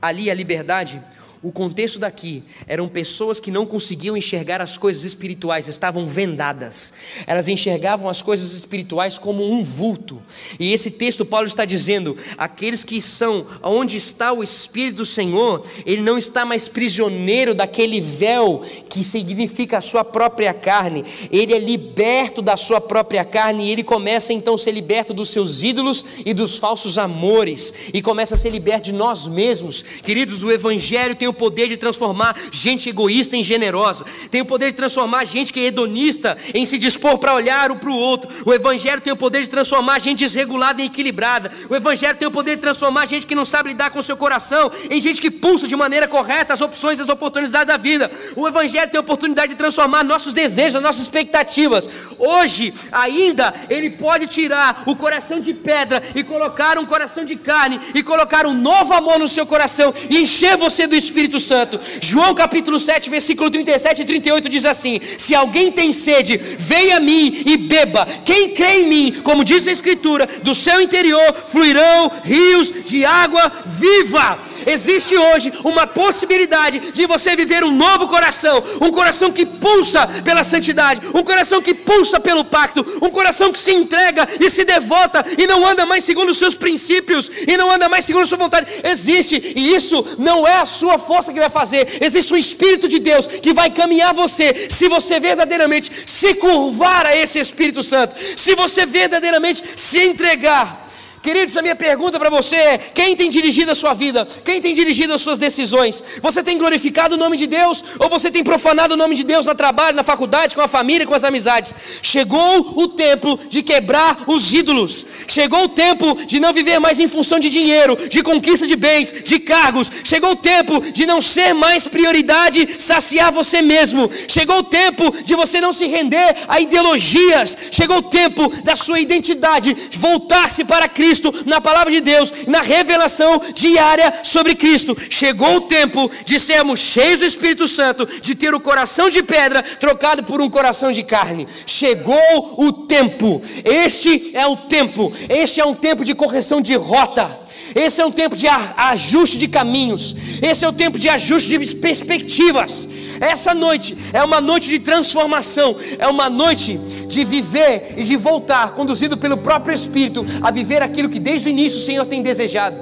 [0.02, 1.02] ali a liberdade,
[1.46, 6.96] o contexto daqui eram pessoas que não conseguiam enxergar as coisas espirituais, estavam vendadas.
[7.28, 10.20] Elas enxergavam as coisas espirituais como um vulto.
[10.60, 15.64] E esse texto Paulo está dizendo: aqueles que são onde está o espírito do Senhor,
[15.86, 21.06] ele não está mais prisioneiro daquele véu que significa a sua própria carne.
[21.32, 25.30] Ele é liberto da sua própria carne e ele começa então a ser liberto dos
[25.30, 29.84] seus ídolos e dos falsos amores e começa a ser liberto de nós mesmos.
[29.84, 34.68] Queridos, o evangelho tem o poder de transformar gente egoísta em generosa, tem o poder
[34.68, 38.30] de transformar gente que é hedonista em se dispor para olhar um para o outro.
[38.46, 41.52] O Evangelho tem o poder de transformar gente desregulada em equilibrada.
[41.70, 44.18] O Evangelho tem o poder de transformar gente que não sabe lidar com o seu
[44.18, 48.10] coração em gente que pulsa de maneira correta as opções e as oportunidades da vida.
[48.36, 51.90] O Evangelho tem a oportunidade de transformar nossos desejos, nossas expectativas.
[52.18, 57.80] Hoje, ainda, Ele pode tirar o coração de pedra e colocar um coração de carne
[57.94, 61.80] e colocar um novo amor no seu coração e encher você do Espírito Espírito Santo.
[62.02, 67.00] João capítulo 7, versículo 37 e 38 diz assim: Se alguém tem sede, venha a
[67.00, 68.06] mim e beba.
[68.26, 73.50] Quem crê em mim, como diz a Escritura, do seu interior fluirão rios de água
[73.66, 74.38] viva.
[74.66, 80.44] Existe hoje uma possibilidade de você viver um novo coração, um coração que pulsa pela
[80.44, 85.24] santidade, um coração que pulsa pelo pacto, um coração que se entrega e se devota
[85.38, 88.38] e não anda mais segundo os seus princípios e não anda mais segundo a sua
[88.38, 88.68] vontade.
[88.84, 93.00] Existe, e isso não é a sua força que vai fazer, existe um Espírito de
[93.00, 98.56] Deus que vai caminhar você, se você verdadeiramente se curvar a esse Espírito Santo, se
[98.56, 100.85] você verdadeiramente se entregar.
[101.26, 104.28] Queridos, a minha pergunta para você é: quem tem dirigido a sua vida?
[104.46, 106.04] Quem tem dirigido as suas decisões?
[106.22, 109.44] Você tem glorificado o nome de Deus ou você tem profanado o nome de Deus
[109.48, 111.74] no trabalho, na faculdade, com a família, com as amizades?
[112.04, 115.04] Chegou o tempo de quebrar os ídolos.
[115.28, 119.12] Chegou o tempo de não viver mais em função de dinheiro, de conquista de bens,
[119.12, 119.92] de cargos.
[120.04, 124.12] Chegou o tempo de não ser mais prioridade saciar você mesmo.
[124.28, 127.58] Chegou o tempo de você não se render a ideologias.
[127.72, 132.62] Chegou o tempo da sua identidade voltar-se para Cristo Cristo, na palavra de Deus, na
[132.62, 134.98] revelação diária sobre Cristo.
[135.10, 139.64] Chegou o tempo de sermos cheios do Espírito Santo, de ter o coração de pedra
[139.64, 141.48] trocado por um coração de carne.
[141.66, 143.42] Chegou o tempo.
[143.64, 145.14] Este é o tempo.
[145.30, 147.46] Este é um tempo de correção de rota.
[147.74, 150.16] Esse é um tempo de ajuste de caminhos.
[150.42, 152.88] Esse é o tempo de ajuste de perspectivas.
[153.20, 155.76] Essa noite é uma noite de transformação.
[155.98, 161.10] É uma noite de viver e de voltar, conduzido pelo próprio Espírito, a viver aquilo
[161.10, 162.76] que desde o início o Senhor tem desejado.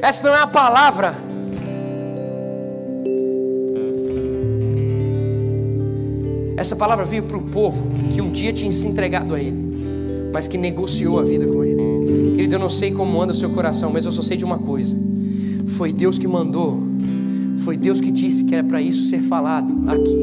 [0.00, 1.16] Essa não é a palavra.
[6.56, 10.46] Essa palavra veio para o povo que um dia tinha se entregado a Ele, mas
[10.46, 12.34] que negociou a vida com Ele.
[12.36, 14.58] Querido, eu não sei como anda o seu coração, mas eu só sei de uma
[14.58, 14.96] coisa:
[15.66, 16.80] foi Deus que mandou,
[17.58, 20.16] foi Deus que disse que era para isso ser falado aqui.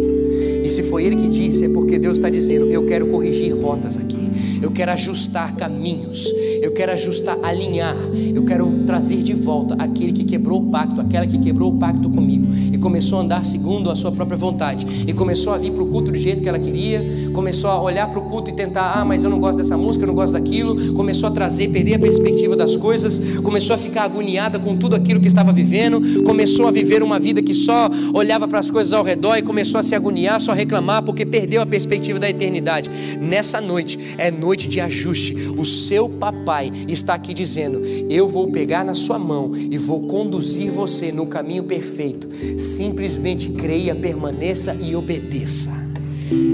[0.63, 3.97] E se foi Ele que disse, é porque Deus está dizendo: Eu quero corrigir rotas
[3.97, 4.29] aqui,
[4.61, 6.25] eu quero ajustar caminhos,
[6.61, 7.95] eu quero ajustar, alinhar,
[8.33, 12.09] eu quero trazer de volta aquele que quebrou o pacto, aquela que quebrou o pacto
[12.09, 15.87] comigo começou a andar segundo a sua própria vontade e começou a vir para o
[15.87, 19.05] culto do jeito que ela queria, começou a olhar para o culto e tentar, ah,
[19.05, 21.99] mas eu não gosto dessa música, eu não gosto daquilo, começou a trazer, perder a
[21.99, 26.71] perspectiva das coisas, começou a ficar agoniada com tudo aquilo que estava vivendo, começou a
[26.71, 29.95] viver uma vida que só olhava para as coisas ao redor e começou a se
[29.95, 32.89] agoniar, só reclamar porque perdeu a perspectiva da eternidade.
[33.21, 35.35] Nessa noite é noite de ajuste.
[35.57, 40.01] O seu papai Pai está aqui dizendo: Eu vou pegar na sua mão e vou
[40.01, 42.27] conduzir você no caminho perfeito.
[42.71, 45.71] Simplesmente creia, permaneça e obedeça.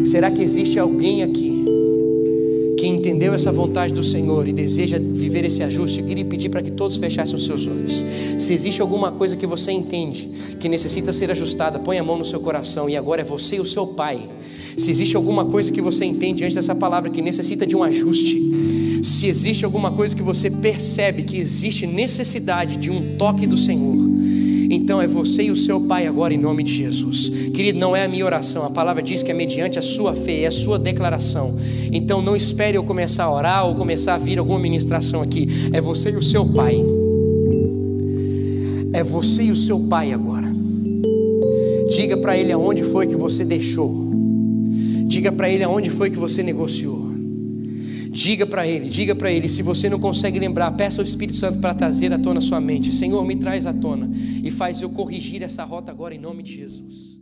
[0.03, 1.63] Será que existe alguém aqui
[2.77, 6.63] que entendeu essa vontade do Senhor e deseja viver esse ajuste, eu queria pedir para
[6.63, 8.03] que todos fechassem os seus olhos.
[8.39, 12.25] Se existe alguma coisa que você entende que necessita ser ajustada, põe a mão no
[12.25, 14.19] seu coração e agora é você e o seu pai.
[14.75, 18.39] Se existe alguma coisa que você entende diante dessa palavra que necessita de um ajuste,
[19.03, 24.16] se existe alguma coisa que você percebe que existe necessidade de um toque do Senhor,
[24.69, 27.29] então é você e o seu pai agora em nome de Jesus.
[27.53, 30.41] Querido, não é a minha oração, a palavra diz que é mediante a sua fé,
[30.41, 31.57] é a sua declaração.
[31.91, 35.47] Então não espere eu começar a orar ou começar a vir alguma ministração aqui.
[35.71, 36.83] É você e o seu pai.
[38.93, 40.47] É você e o seu pai agora.
[41.89, 44.07] Diga para ele aonde foi que você deixou.
[45.05, 46.96] Diga para ele aonde foi que você negociou.
[48.17, 49.47] Diga para ele, diga para ele.
[49.47, 52.91] Se você não consegue lembrar, peça ao Espírito Santo para trazer à tona sua mente.
[52.91, 54.09] Senhor, me traz à tona
[54.43, 57.16] e faz eu corrigir essa rota agora em nome de Jesus.